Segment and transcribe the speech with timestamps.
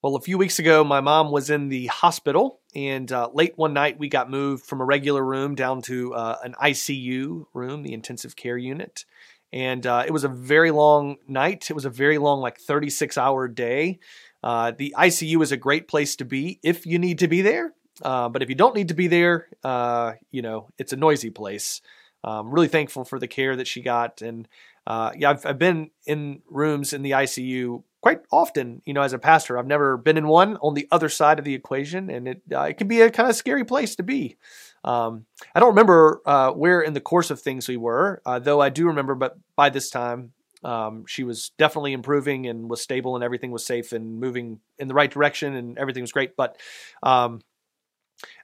[0.00, 3.72] Well, a few weeks ago, my mom was in the hospital, and uh, late one
[3.72, 7.92] night, we got moved from a regular room down to uh, an ICU room, the
[7.92, 9.04] intensive care unit.
[9.52, 11.68] And uh, it was a very long night.
[11.68, 13.98] It was a very long, like 36 hour day.
[14.40, 17.74] Uh, the ICU is a great place to be if you need to be there.
[18.00, 21.30] Uh, but if you don't need to be there, uh, you know, it's a noisy
[21.30, 21.80] place.
[22.22, 24.22] I'm really thankful for the care that she got.
[24.22, 24.46] And
[24.86, 29.18] yeah, I've, I've been in rooms in the ICU quite often, you know, as a
[29.18, 29.58] pastor.
[29.58, 32.62] I've never been in one on the other side of the equation, and it uh,
[32.62, 34.36] it can be a kind of scary place to be.
[34.84, 38.60] Um, I don't remember uh, where in the course of things we were, uh, though
[38.60, 39.14] I do remember.
[39.14, 40.32] But by this time,
[40.64, 44.88] um, she was definitely improving and was stable, and everything was safe and moving in
[44.88, 46.36] the right direction, and everything was great.
[46.36, 46.56] But
[47.02, 47.40] um,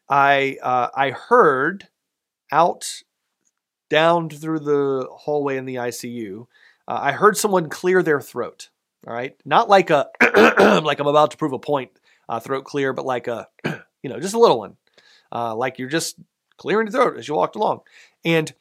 [0.09, 1.89] I uh, I heard
[2.51, 3.03] out
[3.89, 6.47] down through the hallway in the ICU.
[6.87, 8.71] Uh, I heard someone clear their throat.
[9.07, 10.09] All right, not like a
[10.83, 11.91] like I'm about to prove a point,
[12.29, 13.49] uh, throat clear, but like a
[14.03, 14.77] you know just a little one,
[15.31, 16.17] uh, like you're just
[16.57, 17.81] clearing the throat as you walked along,
[18.25, 18.53] and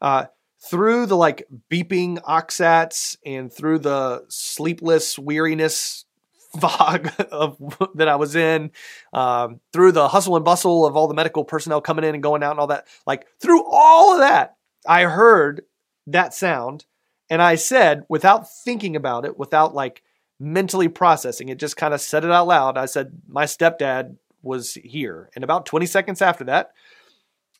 [0.00, 0.26] uh,
[0.60, 6.04] through the like beeping oxats and through the sleepless weariness
[6.60, 7.56] fog of
[7.94, 8.72] that I was in,
[9.12, 12.42] um, through the hustle and bustle of all the medical personnel coming in and going
[12.42, 15.62] out and all that, like through all of that, I heard
[16.08, 16.86] that sound
[17.30, 20.02] and I said, without thinking about it, without like
[20.38, 22.76] mentally processing it, just kind of said it out loud.
[22.76, 25.30] I said, My stepdad was here.
[25.34, 26.72] And about 20 seconds after that,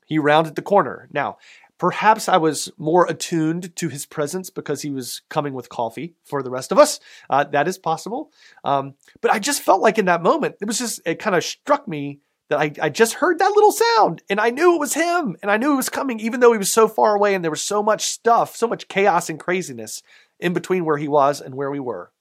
[0.06, 1.08] he rounded the corner.
[1.12, 1.38] Now,
[1.78, 6.42] perhaps I was more attuned to his presence because he was coming with coffee for
[6.42, 7.00] the rest of us.
[7.30, 8.30] Uh, that is possible.
[8.64, 11.44] Um, but I just felt like in that moment, it was just, it kind of
[11.44, 12.20] struck me
[12.52, 15.50] that I, I just heard that little sound and I knew it was him and
[15.50, 17.62] I knew it was coming, even though he was so far away and there was
[17.62, 20.02] so much stuff, so much chaos and craziness
[20.38, 22.12] in between where he was and where we were.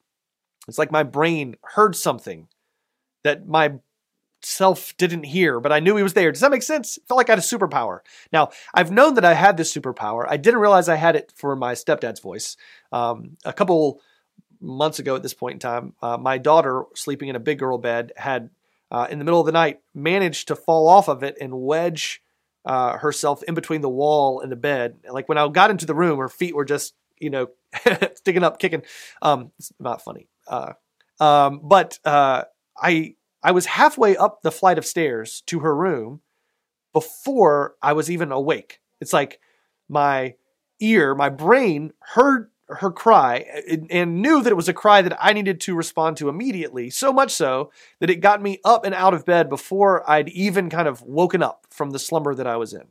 [0.70, 2.48] It's like my brain heard something
[3.26, 3.73] that my
[4.42, 6.32] self didn't hear, but I knew he was there.
[6.32, 6.95] Does that make sense?
[6.95, 8.00] It felt like I had a superpower.
[8.32, 10.26] Now, I've known that I had this superpower.
[10.30, 12.55] I didn't realize I had it for my stepdad's voice.
[12.94, 14.00] Um, a couple
[14.61, 17.78] months ago at this point in time, uh, my daughter, sleeping in a big girl
[17.78, 18.50] bed, had
[18.92, 22.22] uh, in the middle of the night, managed to fall off of it and wedge
[22.66, 24.98] uh, herself in between the wall and the bed.
[25.10, 27.48] Like when I got into the room, her feet were just, you know,
[28.16, 28.84] sticking up, kicking.
[29.22, 30.28] Um, it's not funny.
[30.48, 30.74] Uh,
[31.20, 32.44] um, but uh,
[32.78, 36.22] I I was halfway up the flight of stairs to her room
[36.94, 38.82] before I was even awake.
[39.00, 39.40] It's like
[39.90, 40.36] my
[40.80, 43.45] ear, my brain heard her cry
[43.89, 46.89] and knew that it was a cry that I needed to respond to immediately.
[46.89, 50.70] So much so that it got me up and out of bed before I'd even
[50.70, 52.86] kind of woken up from the slumber that I was in.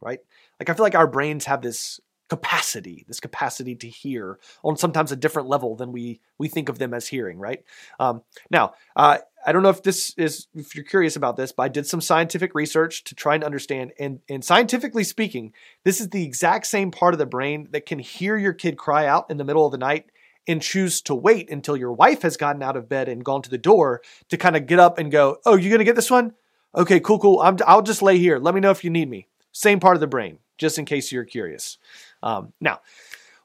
[0.00, 0.20] Right?
[0.60, 5.12] Like I feel like our brains have this capacity, this capacity to hear on sometimes
[5.12, 7.38] a different level than we we think of them as hearing.
[7.38, 7.64] Right?
[7.98, 11.64] Um, now, uh, I don't know if this is if you're curious about this, but
[11.64, 13.92] I did some scientific research to try and understand.
[13.98, 15.52] And, and scientifically speaking,
[15.84, 19.06] this is the exact same part of the brain that can hear your kid cry
[19.06, 20.06] out in the middle of the night
[20.46, 23.50] and choose to wait until your wife has gotten out of bed and gone to
[23.50, 26.34] the door to kind of get up and go, "Oh, you're gonna get this one?
[26.74, 27.40] Okay, cool, cool.
[27.40, 28.38] i will just lay here.
[28.38, 31.12] Let me know if you need me." Same part of the brain, just in case
[31.12, 31.78] you're curious.
[32.22, 32.80] Um, now,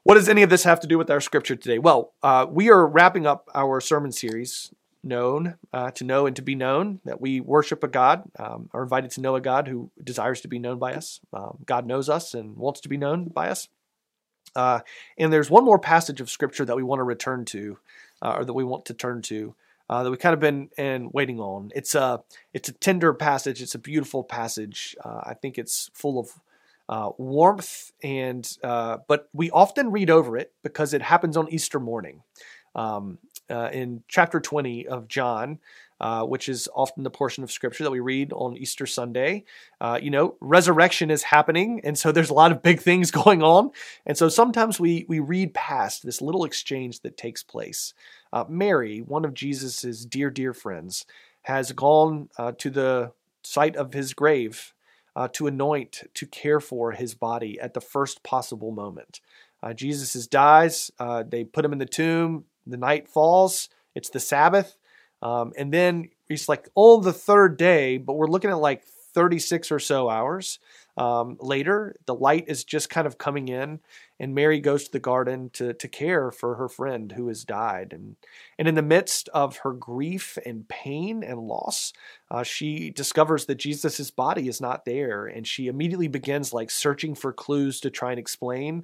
[0.04, 1.78] what does any of this have to do with our scripture today?
[1.78, 4.72] Well, uh, we are wrapping up our sermon series
[5.04, 8.84] known, uh, to know and to be known, that we worship a God, um, are
[8.84, 11.20] invited to know a God who desires to be known by us.
[11.34, 13.68] Um, God knows us and wants to be known by us.
[14.56, 14.80] Uh,
[15.18, 17.78] and there's one more passage of Scripture that we want to return to,
[18.22, 19.56] uh, or that we want to turn to,
[19.90, 21.72] uh, that we've kind of been and waiting on.
[21.76, 22.24] It's a
[22.54, 23.62] it's a tender passage.
[23.62, 24.96] It's a beautiful passage.
[25.04, 26.30] Uh, I think it's full of
[26.90, 32.24] uh, warmth and but we often read over it because it happens on Easter morning.
[32.76, 33.18] Um,
[33.50, 35.60] uh, in chapter 20 of John,
[36.02, 39.44] uh, which is often the portion of scripture that we read on Easter Sunday.
[39.82, 43.44] Uh, you know, resurrection is happening, and so there's a lot of big things going
[43.44, 43.72] on.
[44.06, 47.94] And so sometimes we we read past this little exchange that takes place.
[48.32, 51.06] Uh, Mary, one of Jesus's dear dear friends,
[51.44, 53.12] has gone uh, to the
[53.44, 54.74] site of his grave
[55.16, 59.20] uh, to anoint, to care for his body at the first possible moment.
[59.76, 60.90] Jesus dies.
[61.28, 64.76] they put him in the tomb the night falls, it's the Sabbath.
[65.22, 68.84] Um, and then it's like on the third day, but we're looking at like
[69.14, 70.60] 36 or so hours
[71.00, 71.96] um, later.
[72.06, 73.80] The light is just kind of coming in,
[74.20, 77.94] and Mary goes to the garden to, to care for her friend who has died.
[77.94, 78.18] And,
[78.60, 81.94] and in the midst of her grief and pain and loss,
[82.30, 85.26] uh, she discovers that Jesus' body is not there.
[85.26, 88.84] And she immediately begins like searching for clues to try and explain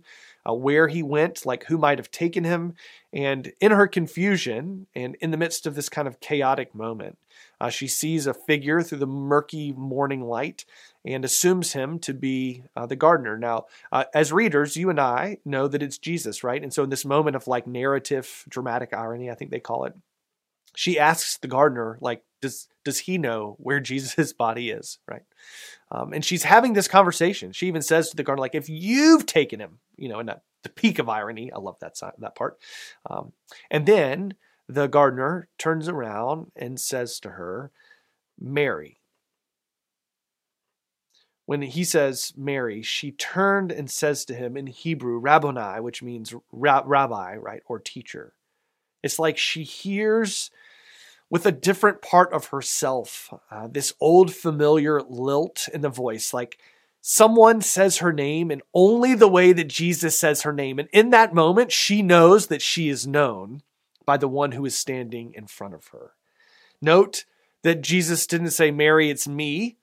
[0.49, 2.75] uh, where he went, like who might have taken him.
[3.11, 7.17] And in her confusion and in the midst of this kind of chaotic moment,
[7.59, 10.63] uh, she sees a figure through the murky morning light
[11.05, 13.37] and assumes him to be uh, the gardener.
[13.37, 16.61] Now, uh, as readers, you and I know that it's Jesus, right?
[16.61, 19.93] And so, in this moment of like narrative, dramatic irony, I think they call it,
[20.75, 25.23] she asks the gardener, like, does does he know where Jesus' body is, right?
[25.91, 27.51] Um, and she's having this conversation.
[27.51, 30.69] She even says to the gardener, like, if you've taken him, you know, in the
[30.69, 32.57] peak of irony, I love that that part.
[33.07, 33.33] Um,
[33.69, 34.33] and then
[34.67, 37.71] the gardener turns around and says to her,
[38.39, 38.99] Mary.
[41.45, 46.33] When he says Mary, she turned and says to him in Hebrew, Rabboni, which means
[46.51, 48.33] rabbi, right, or teacher.
[49.03, 50.49] It's like she hears
[51.29, 56.57] with a different part of herself uh, this old familiar lilt in the voice, like
[57.01, 60.79] someone says her name in only the way that Jesus says her name.
[60.79, 63.61] And in that moment, she knows that she is known
[64.05, 66.13] by the one who is standing in front of her.
[66.81, 67.25] Note
[67.63, 69.77] that Jesus didn't say, Mary, it's me.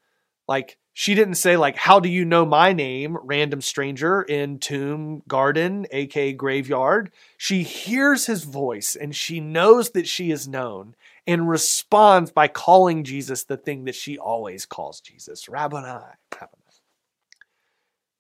[0.49, 5.23] Like, she didn't say, like, how do you know my name, random stranger in tomb
[5.27, 7.11] garden, aka graveyard?
[7.39, 10.95] She hears his voice and she knows that she is known
[11.27, 16.63] and responds by calling Jesus the thing that she always calls Jesus, Rabboni, Rabboni.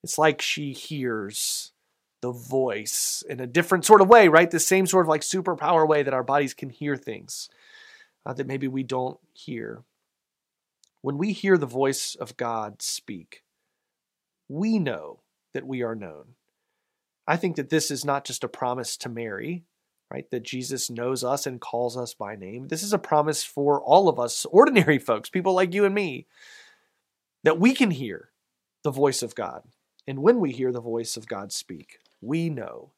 [0.03, 1.73] It's like she hears
[2.23, 4.51] the voice in a different sort of way, right?
[4.51, 7.49] The same sort of like superpower way that our bodies can hear things
[8.25, 9.83] uh, that maybe we don't hear.
[11.03, 13.43] When we hear the voice of God speak,
[14.49, 15.21] we know
[15.53, 16.37] that we are known.
[17.27, 19.65] I think that this is not just a promise to Mary,
[20.13, 20.31] right?
[20.31, 22.69] That Jesus knows us and calls us by name.
[22.69, 26.27] This is a promise for all of us, ordinary folks, people like you and me,
[27.43, 28.31] that we can hear
[28.85, 29.65] the voice of God.
[30.07, 32.91] And when we hear the voice of God speak, we know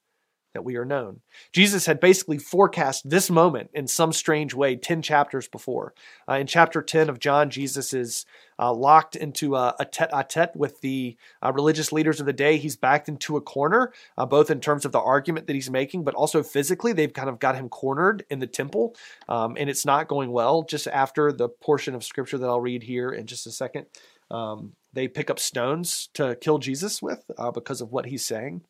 [0.55, 1.21] that we are known.
[1.53, 5.93] Jesus had basically forecast this moment in some strange way 10 chapters before.
[6.29, 8.25] Uh, in chapter 10 of John, Jesus is
[8.59, 12.33] uh, locked into a, a tete a tete with the uh, religious leaders of the
[12.33, 12.57] day.
[12.57, 16.05] He's backed into a corner, uh, both in terms of the argument that he's making,
[16.05, 16.93] but also physically.
[16.93, 18.95] They've kind of got him cornered in the temple,
[19.29, 20.63] um, and it's not going well.
[20.63, 23.87] Just after the portion of scripture that I'll read here in just a second,
[24.31, 28.63] um, they pick up stones to kill Jesus with uh, because of what he's saying.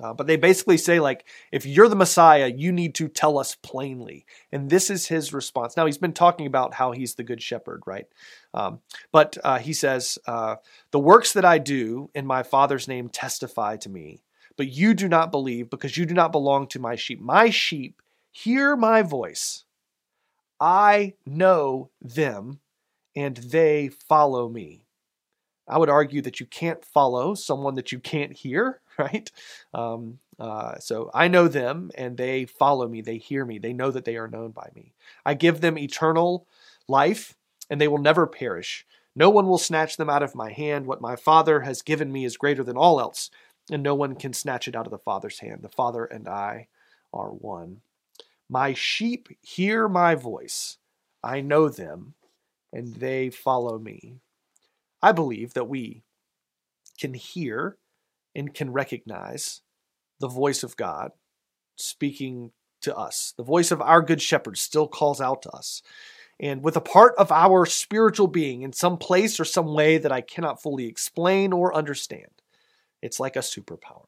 [0.00, 3.54] Uh, but they basically say, like, if you're the Messiah, you need to tell us
[3.54, 4.26] plainly.
[4.50, 5.76] And this is his response.
[5.76, 8.06] Now, he's been talking about how he's the good shepherd, right?
[8.52, 8.80] Um,
[9.12, 10.56] but uh, he says, uh,
[10.90, 14.22] The works that I do in my Father's name testify to me,
[14.56, 17.20] but you do not believe because you do not belong to my sheep.
[17.20, 18.02] My sheep
[18.32, 19.64] hear my voice.
[20.60, 22.60] I know them,
[23.14, 24.86] and they follow me.
[25.68, 29.30] I would argue that you can't follow someone that you can't hear, right?
[29.72, 33.00] Um, uh, so I know them and they follow me.
[33.00, 33.58] They hear me.
[33.58, 34.92] They know that they are known by me.
[35.24, 36.46] I give them eternal
[36.88, 37.36] life
[37.70, 38.86] and they will never perish.
[39.16, 40.86] No one will snatch them out of my hand.
[40.86, 43.30] What my Father has given me is greater than all else,
[43.70, 45.62] and no one can snatch it out of the Father's hand.
[45.62, 46.66] The Father and I
[47.12, 47.80] are one.
[48.48, 50.78] My sheep hear my voice.
[51.22, 52.14] I know them,
[52.72, 54.16] and they follow me.
[55.00, 56.02] I believe that we
[56.98, 57.76] can hear
[58.34, 59.62] and can recognize
[60.20, 61.12] the voice of God
[61.76, 62.52] speaking
[62.82, 63.34] to us.
[63.36, 65.82] The voice of our good shepherd still calls out to us.
[66.40, 70.12] And with a part of our spiritual being in some place or some way that
[70.12, 72.30] I cannot fully explain or understand,
[73.02, 74.06] it's like a superpower.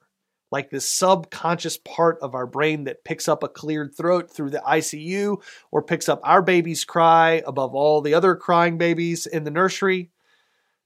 [0.50, 4.62] Like this subconscious part of our brain that picks up a cleared throat through the
[4.66, 9.50] ICU or picks up our baby's cry above all the other crying babies in the
[9.50, 10.10] nursery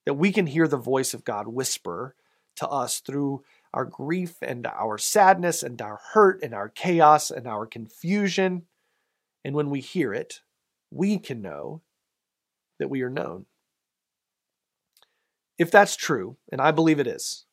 [0.07, 2.15] that we can hear the voice of God whisper
[2.61, 7.47] to us through our grief and our sadness and our hurt and our chaos and
[7.47, 8.63] our confusion.
[9.45, 10.41] And when we hear it,
[10.91, 11.81] we can know
[12.79, 13.47] that we are known.
[15.59, 17.47] If that's true, and I believe it is,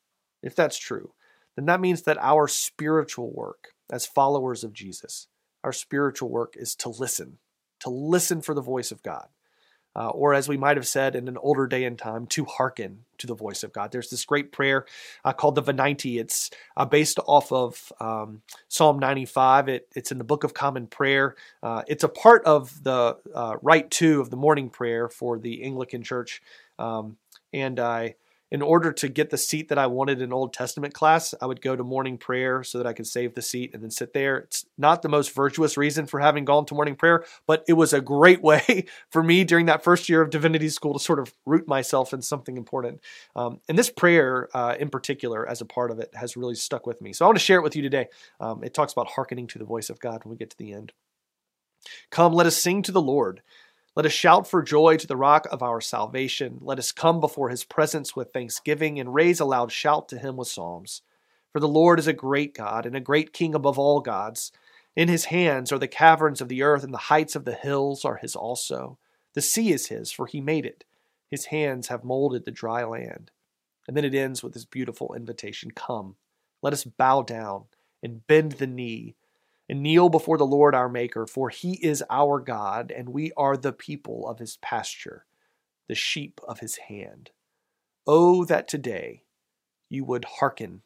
[0.43, 1.13] if that's true,
[1.55, 5.27] then that means that our spiritual work as followers of Jesus,
[5.63, 7.37] our spiritual work is to listen,
[7.79, 9.27] to listen for the voice of God
[9.97, 12.99] uh, or as we might have said in an older day and time, to hearken
[13.17, 13.91] to the voice of God.
[13.91, 14.85] There's this great prayer
[15.25, 16.19] uh, called the Venite.
[16.19, 19.69] It's uh, based off of um, Psalm 95.
[19.69, 21.35] It, it's in the Book of Common Prayer.
[21.63, 25.63] Uh, it's a part of the uh, Rite Two of the morning prayer for the
[25.63, 26.41] Anglican Church.
[26.77, 27.17] Um,
[27.51, 28.15] and I
[28.51, 31.61] in order to get the seat that I wanted in Old Testament class, I would
[31.61, 34.37] go to morning prayer so that I could save the seat and then sit there.
[34.37, 37.91] It's not the most virtuous reason for having gone to morning prayer, but it was
[37.93, 41.33] a great way for me during that first year of divinity school to sort of
[41.45, 43.01] root myself in something important.
[43.35, 46.87] Um, and this prayer, uh, in particular, as a part of it, has really stuck
[46.87, 47.13] with me.
[47.13, 48.07] So I want to share it with you today.
[48.39, 50.73] Um, it talks about hearkening to the voice of God when we get to the
[50.73, 50.93] end.
[52.09, 53.41] Come, let us sing to the Lord.
[53.97, 56.59] Let us shout for joy to the rock of our salvation.
[56.61, 60.37] Let us come before his presence with thanksgiving and raise a loud shout to him
[60.37, 61.01] with psalms.
[61.51, 64.51] For the Lord is a great God and a great King above all gods.
[64.95, 68.05] In his hands are the caverns of the earth, and the heights of the hills
[68.05, 68.99] are his also.
[69.33, 70.83] The sea is his, for he made it.
[71.31, 73.31] His hands have molded the dry land.
[73.87, 76.17] And then it ends with this beautiful invitation Come,
[76.61, 77.63] let us bow down
[78.03, 79.15] and bend the knee
[79.69, 83.57] and kneel before the Lord our Maker, for he is our God, and we are
[83.57, 85.25] the people of his pasture,
[85.87, 87.31] the sheep of his hand.
[88.05, 89.23] Oh, that today
[89.89, 90.81] you would hearken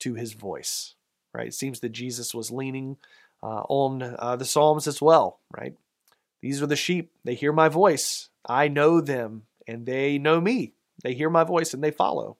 [0.00, 0.94] to his voice.
[1.34, 1.48] Right?
[1.48, 2.96] It seems that Jesus was leaning
[3.42, 5.74] uh, on uh, the Psalms as well, right?
[6.40, 7.10] These are the sheep.
[7.24, 8.30] They hear my voice.
[8.48, 10.72] I know them, and they know me.
[11.02, 12.36] They hear my voice and they follow.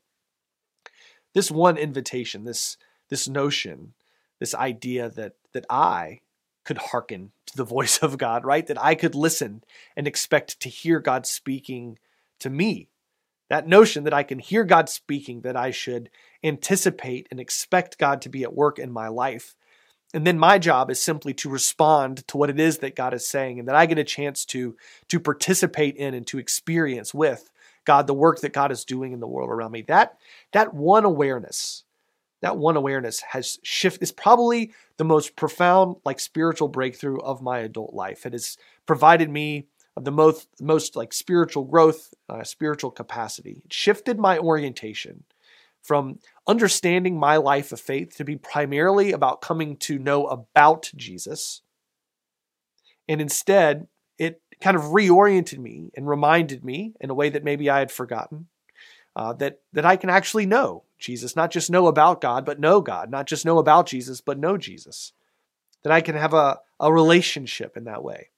[1.35, 2.77] This one invitation, this,
[3.09, 3.93] this notion,
[4.41, 6.21] this idea that that I
[6.65, 8.67] could hearken to the voice of God, right?
[8.67, 9.65] That I could listen
[9.97, 11.99] and expect to hear God speaking
[12.39, 12.89] to me.
[13.51, 16.11] That notion that I can hear God speaking, that I should
[16.45, 19.57] anticipate and expect God to be at work in my life.
[20.15, 23.27] And then my job is simply to respond to what it is that God is
[23.27, 24.77] saying and that I get a chance to,
[25.09, 27.51] to participate in and to experience with
[27.85, 29.83] God the work that God is doing in the world around me.
[29.83, 30.19] That,
[30.53, 31.85] that one awareness,
[32.41, 37.59] that one awareness has shifted is probably the most profound like spiritual breakthrough of my
[37.61, 38.27] adult life.
[38.27, 39.67] It has provided me
[39.97, 43.63] the most most like spiritual growth uh, spiritual capacity.
[43.65, 45.25] It shifted my orientation
[45.83, 51.63] from understanding my life of faith to be primarily about coming to know about jesus.
[53.09, 57.71] And instead it kind of reoriented me and reminded me in a way that maybe
[57.71, 58.49] i had forgotten
[59.17, 62.81] uh, that that I can actually know Jesus, not just know about God, but know
[62.81, 65.13] God, not just know about Jesus, but know Jesus.
[65.83, 68.31] That I can have a, a relationship in that way.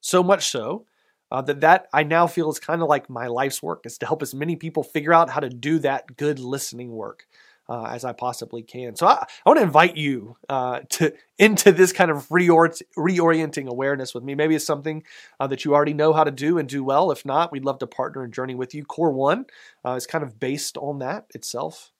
[0.00, 0.86] So much so
[1.30, 4.06] uh, that that I now feel is kind of like my life's work is to
[4.06, 7.26] help as many people figure out how to do that good listening work
[7.70, 8.96] uh, as I possibly can.
[8.96, 13.68] So I, I want to invite you uh, to into this kind of reorient, reorienting
[13.68, 14.34] awareness with me.
[14.34, 15.04] Maybe it's something
[15.38, 17.12] uh, that you already know how to do and do well.
[17.12, 18.84] If not, we'd love to partner and journey with you.
[18.84, 19.46] Core One
[19.84, 21.92] uh, is kind of based on that itself.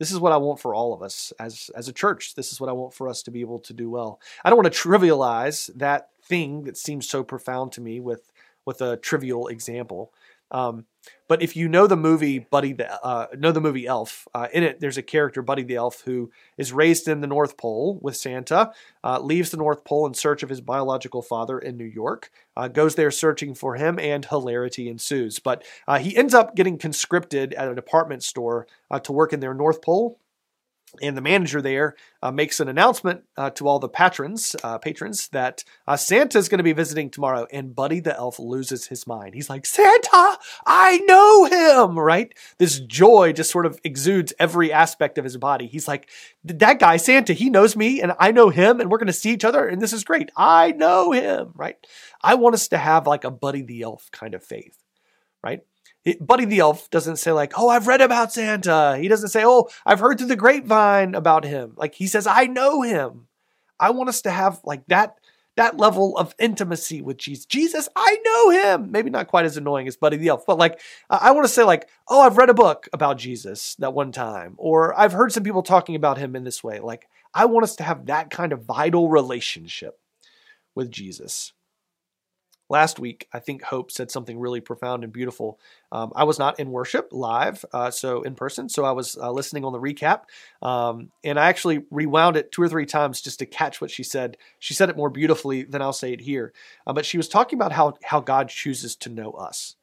[0.00, 2.34] This is what I want for all of us as as a church.
[2.34, 4.20] This is what I want for us to be able to do well.
[4.44, 8.32] I don't want to trivialize that thing that seems so profound to me with
[8.66, 10.12] with a trivial example.
[10.50, 10.86] Um,
[11.28, 14.64] but if you know the movie Buddy the uh, know the movie Elf, uh, in
[14.64, 18.16] it there's a character Buddy the Elf who is raised in the North Pole with
[18.16, 18.72] Santa,
[19.04, 22.68] uh, leaves the North Pole in search of his biological father in New York, uh,
[22.68, 25.38] goes there searching for him, and hilarity ensues.
[25.38, 29.40] But uh, he ends up getting conscripted at a department store uh, to work in
[29.40, 30.18] their North Pole
[31.00, 35.28] and the manager there uh, makes an announcement uh, to all the patrons uh, patrons
[35.28, 39.06] that uh, Santa is going to be visiting tomorrow, and Buddy the elf loses his
[39.06, 39.34] mind.
[39.34, 42.32] He's like, "Santa, I know him!" Right?
[42.58, 45.66] This joy just sort of exudes every aspect of his body.
[45.66, 46.08] He's like,
[46.44, 49.30] "That guy, Santa, he knows me, and I know him, and we're going to see
[49.30, 50.30] each other, and this is great.
[50.36, 51.76] I know him." Right?
[52.22, 54.76] I want us to have like a Buddy the elf kind of faith,
[55.42, 55.60] right?
[56.20, 59.68] Buddy the Elf doesn't say like, "Oh, I've read about Santa." He doesn't say, "Oh,
[59.84, 63.28] I've heard through the grapevine about him." Like he says, "I know him."
[63.78, 65.18] I want us to have like that
[65.56, 67.44] that level of intimacy with Jesus.
[67.44, 68.90] Jesus, I know him.
[68.90, 70.80] Maybe not quite as annoying as Buddy the Elf, but like
[71.10, 74.54] I want to say like, "Oh, I've read a book about Jesus that one time,"
[74.56, 76.80] or I've heard some people talking about him in this way.
[76.80, 79.98] Like I want us to have that kind of vital relationship
[80.74, 81.52] with Jesus
[82.70, 85.58] last week, I think Hope said something really profound and beautiful.
[85.90, 89.30] Um, I was not in worship live, uh, so in person, so I was uh,
[89.30, 90.22] listening on the recap,
[90.62, 94.02] um, and I actually rewound it two or three times just to catch what she
[94.02, 94.36] said.
[94.58, 96.52] She said it more beautifully than I'll say it here,
[96.86, 99.76] uh, but she was talking about how how God chooses to know us,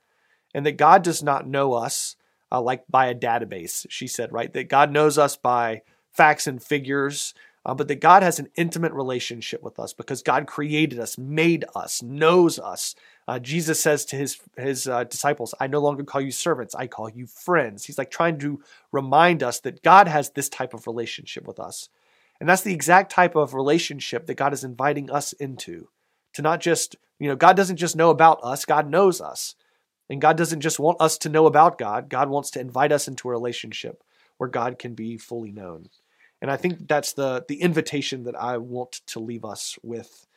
[0.53, 2.15] and that God does not know us
[2.51, 3.85] uh, like by a database.
[3.89, 7.33] She said, right, that God knows us by facts and figures
[7.67, 11.65] uh, but that God has an intimate relationship with us because God created us, made
[11.75, 12.95] us, knows us.
[13.27, 16.87] Uh, Jesus says to his his uh, disciples, "I no longer call you servants; I
[16.87, 18.61] call you friends." He's like trying to
[18.93, 21.89] remind us that God has this type of relationship with us,
[22.39, 25.89] and that's the exact type of relationship that God is inviting us into.
[26.35, 29.55] To not just, you know, God doesn't just know about us; God knows us.
[30.09, 33.09] And God doesn't just want us to know about God, God wants to invite us
[33.09, 34.05] into a relationship
[34.37, 35.89] where God can be fully known.
[36.41, 40.27] And I think that's the, the invitation that I want to leave us with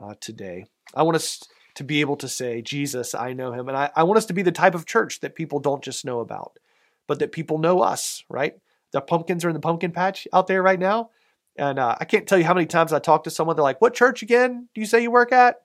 [0.00, 0.66] uh, today.
[0.94, 1.42] I want us
[1.74, 3.68] to be able to say, Jesus, I know him.
[3.68, 6.04] And I, I want us to be the type of church that people don't just
[6.04, 6.58] know about,
[7.06, 8.54] but that people know us, right?
[8.92, 11.10] The pumpkins are in the pumpkin patch out there right now.
[11.56, 13.80] And uh, I can't tell you how many times I talk to someone, they're like,
[13.80, 15.56] What church again do you say you work at?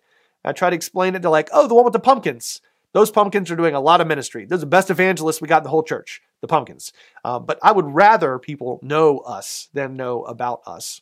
[0.44, 1.22] I try to explain it.
[1.22, 2.62] They're like, Oh, the one with the pumpkins.
[2.98, 4.46] Those pumpkins are doing a lot of ministry.
[4.46, 6.92] Those are the best evangelists we got in the whole church, the pumpkins.
[7.24, 11.01] Um, but I would rather people know us than know about us.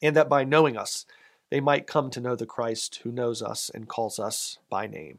[0.00, 1.06] And that by knowing us,
[1.50, 5.18] they might come to know the Christ who knows us and calls us by name.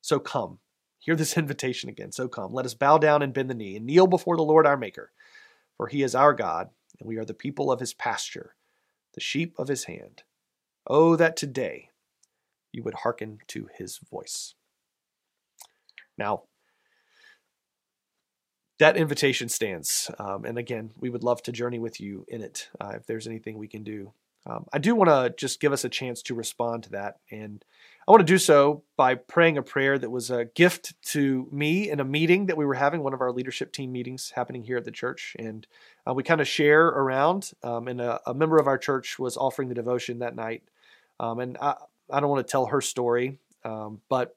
[0.00, 0.60] So come,
[1.00, 2.12] hear this invitation again.
[2.12, 4.64] So come, let us bow down and bend the knee and kneel before the Lord
[4.64, 5.10] our Maker,
[5.76, 8.54] for he is our God, and we are the people of his pasture,
[9.14, 10.22] the sheep of his hand.
[10.86, 11.90] Oh, that today
[12.70, 14.54] you would hearken to his voice.
[16.18, 16.42] Now,
[18.78, 20.10] that invitation stands.
[20.18, 23.26] Um, and again, we would love to journey with you in it uh, if there's
[23.26, 24.12] anything we can do.
[24.48, 27.16] Um, I do want to just give us a chance to respond to that.
[27.30, 27.64] And
[28.06, 31.90] I want to do so by praying a prayer that was a gift to me
[31.90, 34.76] in a meeting that we were having, one of our leadership team meetings happening here
[34.76, 35.34] at the church.
[35.38, 35.66] And
[36.06, 37.50] uh, we kind of share around.
[37.64, 40.62] Um, and a, a, member of our church was offering the devotion that night.
[41.18, 41.74] Um, and I,
[42.12, 44.36] I, don't want to tell her story, um, but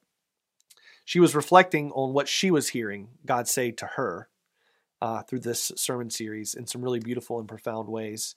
[1.09, 4.29] she was reflecting on what she was hearing God say to her
[5.01, 8.35] uh, through this sermon series in some really beautiful and profound ways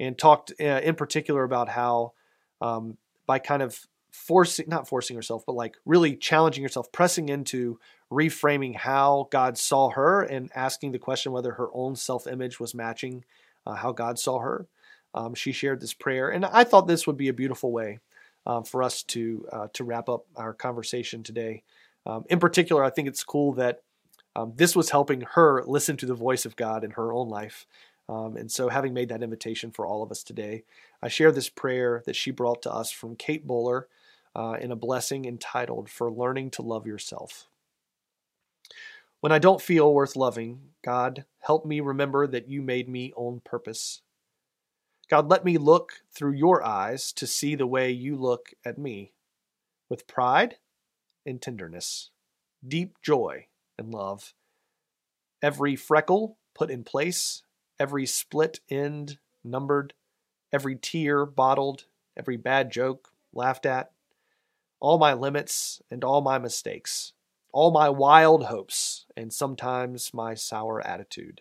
[0.00, 2.14] and talked uh, in particular about how
[2.62, 3.78] um, by kind of
[4.10, 7.78] forcing not forcing herself but like really challenging herself pressing into
[8.10, 13.22] reframing how god saw her and asking the question whether her own self-image was matching
[13.66, 14.66] uh, how god saw her
[15.12, 16.30] um, she shared this prayer.
[16.30, 17.98] And i thought this would be a beautiful way
[18.46, 21.64] um, for us to uh, to wrap up our conversation today
[22.06, 23.82] um, in particular i think it's cool that
[24.36, 27.66] um, this was helping her listen to the voice of god in her own life
[28.08, 30.64] um, and so, having made that invitation for all of us today,
[31.02, 33.88] I share this prayer that she brought to us from Kate Bowler
[34.36, 37.48] uh, in a blessing entitled For Learning to Love Yourself.
[39.20, 43.40] When I don't feel worth loving, God, help me remember that you made me on
[43.42, 44.02] purpose.
[45.08, 49.12] God, let me look through your eyes to see the way you look at me,
[49.88, 50.56] with pride
[51.26, 52.10] and tenderness,
[52.66, 53.46] deep joy
[53.78, 54.34] and love.
[55.42, 57.42] Every freckle put in place
[57.78, 59.94] every split end numbered,
[60.52, 61.84] every tear bottled,
[62.16, 63.90] every bad joke laughed at,
[64.80, 67.12] all my limits and all my mistakes,
[67.52, 71.40] all my wild hopes and sometimes my sour attitude.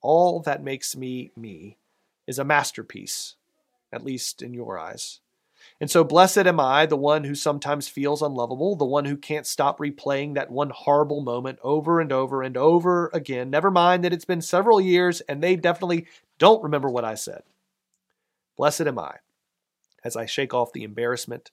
[0.00, 1.78] All that makes me me
[2.26, 3.36] is a masterpiece,
[3.92, 5.20] at least in your eyes.
[5.78, 9.46] And so, blessed am I, the one who sometimes feels unlovable, the one who can't
[9.46, 13.50] stop replaying that one horrible moment over and over and over again.
[13.50, 16.06] Never mind that it's been several years and they definitely
[16.38, 17.42] don't remember what I said.
[18.56, 19.16] Blessed am I
[20.02, 21.50] as I shake off the embarrassment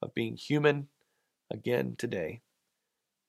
[0.00, 0.88] of being human
[1.48, 2.40] again today.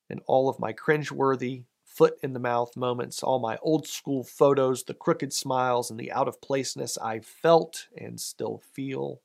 [0.10, 4.84] And all of my cringeworthy, foot in the mouth moments, all my old school photos,
[4.84, 9.22] the crooked smiles, and the out of placeness I felt and still feel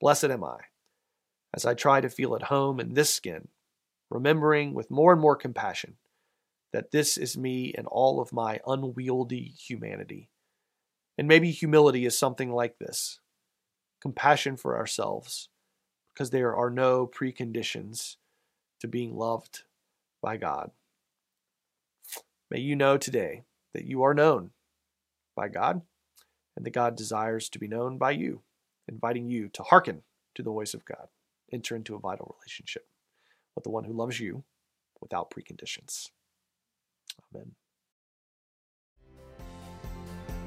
[0.00, 0.58] Blessed am I,
[1.54, 3.48] as I try to feel at home in this skin,
[4.10, 5.96] remembering with more and more compassion
[6.72, 10.28] that this is me and all of my unwieldy humanity.
[11.16, 13.20] And maybe humility is something like this
[14.00, 15.48] compassion for ourselves,
[16.14, 18.16] because there are no preconditions
[18.80, 19.62] to being loved
[20.22, 20.70] by God.
[22.50, 23.42] May you know today
[23.74, 24.50] that you are known
[25.34, 25.82] by God
[26.56, 28.42] and that God desires to be known by you
[28.88, 30.02] inviting you to hearken
[30.34, 31.08] to the voice of God,
[31.52, 32.86] enter into a vital relationship
[33.54, 34.44] with the one who loves you
[35.00, 36.10] without preconditions.
[37.34, 37.52] Amen.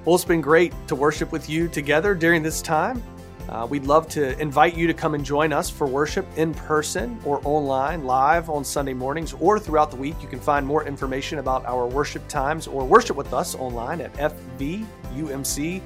[0.06, 3.04] Well, it's been great to worship with you together during this time.
[3.50, 7.20] Uh, we'd love to invite you to come and join us for worship in person
[7.26, 10.16] or online, live on Sunday mornings, or throughout the week.
[10.22, 14.14] You can find more information about our worship times or worship with us online at
[14.14, 15.82] fvumc.org.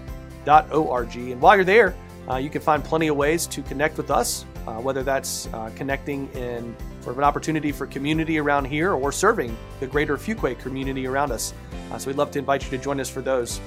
[1.15, 1.95] And while you're there,
[2.29, 5.69] uh, you can find plenty of ways to connect with us, uh, whether that's uh,
[5.75, 10.57] connecting in sort of an opportunity for community around here or serving the greater Fuquay
[10.57, 11.53] community around us.
[11.91, 13.61] Uh, so we'd love to invite you to join us for those.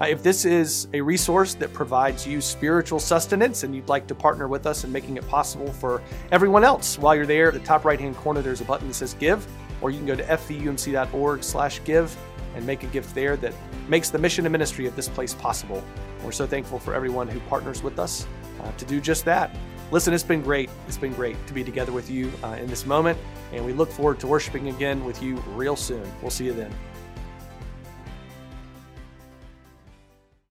[0.00, 4.14] Uh, if this is a resource that provides you spiritual sustenance and you'd like to
[4.14, 7.60] partner with us in making it possible for everyone else, while you're there, at the
[7.60, 9.46] top right-hand corner, there's a button that says Give,
[9.80, 12.16] or you can go to fvumc.org/give
[12.54, 13.52] and make a gift there that
[13.88, 15.82] makes the mission and ministry of this place possible.
[16.24, 18.26] We're so thankful for everyone who partners with us
[18.60, 19.54] uh, to do just that.
[19.90, 20.70] listen, it's been great.
[20.88, 23.18] It's been great to be together with you uh, in this moment,
[23.52, 26.10] and we look forward to worshiping again with you real soon.
[26.20, 26.72] We'll see you then.